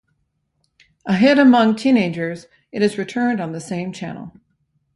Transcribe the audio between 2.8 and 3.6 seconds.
has returned on